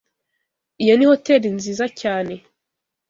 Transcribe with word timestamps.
Iyo 0.83 0.93
ni 0.95 1.05
hoteri 1.09 1.47
nziza 1.57 1.85
cyane 2.01 2.33